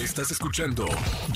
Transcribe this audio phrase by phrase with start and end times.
[0.00, 0.86] Estás escuchando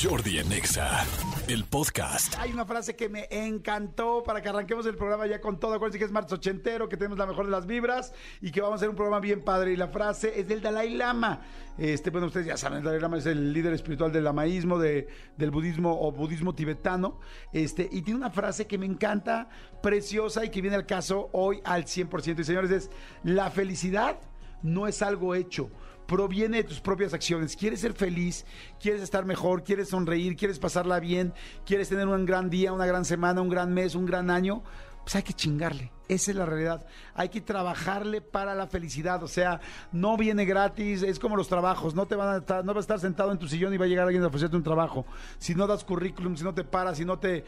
[0.03, 1.05] Jordi Anexa,
[1.49, 2.35] el podcast.
[2.39, 5.75] Hay una frase que me encantó para que arranquemos el programa ya con todo.
[5.75, 8.73] Acuérdense que es martes ochentero, que tenemos la mejor de las vibras y que vamos
[8.73, 9.75] a hacer un programa bien padre.
[9.75, 11.43] Y la frase es del Dalai Lama.
[11.77, 15.09] Este, bueno, ustedes ya saben, el Dalai Lama es el líder espiritual del lamaísmo, de,
[15.37, 17.21] del budismo o budismo tibetano.
[17.53, 19.51] Este, y tiene una frase que me encanta,
[19.83, 22.41] preciosa y que viene al caso hoy al 100%.
[22.41, 22.91] Y señores, es
[23.25, 24.19] la felicidad
[24.63, 25.71] no es algo hecho
[26.07, 27.57] proviene de tus propias acciones.
[27.57, 28.45] Quieres ser feliz,
[28.81, 31.33] quieres estar mejor, quieres sonreír, quieres pasarla bien,
[31.65, 34.63] quieres tener un gran día, una gran semana, un gran mes, un gran año,
[35.03, 35.91] pues hay que chingarle.
[36.07, 36.85] Esa es la realidad.
[37.15, 39.23] Hay que trabajarle para la felicidad.
[39.23, 41.03] O sea, no viene gratis.
[41.03, 41.95] Es como los trabajos.
[41.95, 43.87] No te van a estar, no vas a estar sentado en tu sillón y va
[43.87, 45.07] a llegar alguien a ofrecerte un trabajo.
[45.39, 47.45] Si no das currículum, si no te paras, si no te,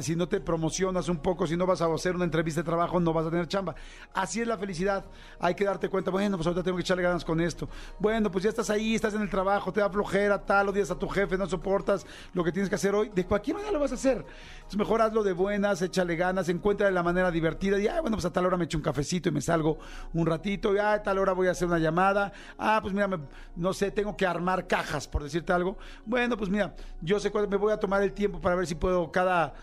[0.00, 2.98] si no te promocionas un poco, si no vas a hacer una entrevista de trabajo,
[3.00, 3.74] no vas a tener chamba.
[4.14, 5.04] Así es la felicidad.
[5.38, 7.68] Hay que darte cuenta, bueno, pues ahorita tengo que echarle ganas con esto.
[7.98, 10.98] Bueno, pues ya estás ahí, estás en el trabajo, te da flojera, tal, odias a
[10.98, 13.10] tu jefe, no soportas lo que tienes que hacer hoy.
[13.14, 14.24] De cualquier manera lo vas a hacer.
[14.68, 18.32] Es mejor hazlo de buenas, échale ganas, encuentra la manera divertida y bueno, pues a
[18.32, 19.78] tal hora me echo un cafecito y me salgo
[20.12, 23.08] un ratito, y ah, a tal hora voy a hacer una llamada, ah, pues mira,
[23.56, 25.76] no sé, tengo que armar cajas, por decirte algo.
[26.04, 28.74] Bueno, pues mira, yo sé cuándo me voy a tomar el tiempo para ver si
[28.74, 29.54] puedo cada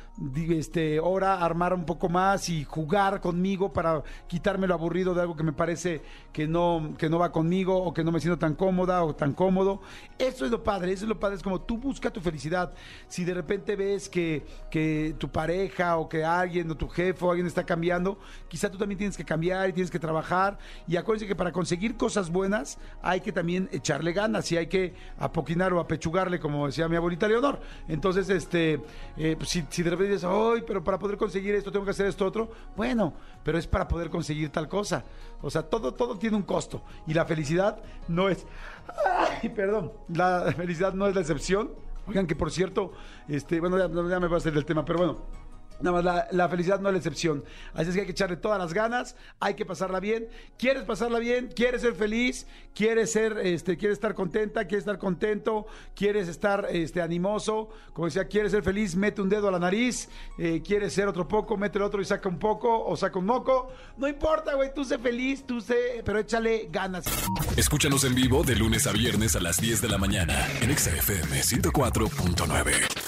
[0.49, 5.35] este, hora armar un poco más y jugar conmigo para quitarme lo aburrido de algo
[5.35, 6.01] que me parece
[6.33, 9.33] que no, que no va conmigo o que no me siento tan cómoda o tan
[9.33, 9.81] cómodo.
[10.17, 12.73] Eso es lo padre, eso es lo padre, es como tú busca tu felicidad.
[13.07, 17.29] Si de repente ves que, que tu pareja o que alguien o tu jefe o
[17.29, 18.16] alguien está cambiando,
[18.47, 20.57] quizá tú también tienes que cambiar y tienes que trabajar.
[20.87, 24.93] Y acuérdense que para conseguir cosas buenas hay que también echarle ganas y hay que
[25.17, 27.59] apoquinar o apechugarle, como decía mi abuelita Leonor.
[27.87, 28.81] Entonces, este,
[29.17, 31.91] eh, pues, si, si, de repente dices, ay, pero para poder conseguir esto tengo que
[31.91, 35.03] hacer esto otro, bueno, pero es para poder conseguir tal cosa.
[35.41, 36.81] O sea, todo, todo tiene un costo.
[37.05, 38.45] Y la felicidad no es.
[39.41, 39.91] Ay, perdón.
[40.09, 41.71] La felicidad no es la excepción.
[42.07, 42.93] Oigan, que por cierto,
[43.27, 45.46] este, bueno, ya, me va a hacer del tema, pero bueno.
[45.79, 47.43] Nada más, la, felicidad no es la excepción.
[47.73, 50.27] Así es que hay que echarle todas las ganas, hay que pasarla bien.
[50.57, 51.49] ¿Quieres pasarla bien?
[51.55, 52.47] ¿Quieres ser feliz?
[52.73, 54.65] ¿Quieres ser, este, quieres estar contenta?
[54.65, 55.67] ¿Quieres estar contento?
[55.95, 57.69] ¿Quieres estar este, animoso?
[57.93, 58.95] Como decía, ¿quieres ser feliz?
[58.95, 60.09] Mete un dedo a la nariz.
[60.39, 61.57] Eh, ¿Quieres ser otro poco?
[61.57, 63.71] Mete el otro y saca un poco o saca un moco.
[63.97, 67.05] No importa, güey, tú sé feliz, tú sé, pero échale ganas.
[67.55, 71.41] Escúchanos en vivo de lunes a viernes a las 10 de la mañana en XFM
[71.41, 73.06] 104.9.